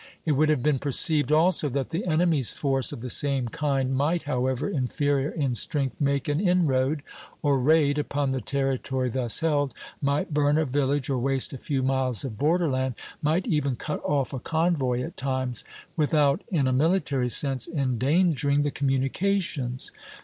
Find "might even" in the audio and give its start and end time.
13.21-13.75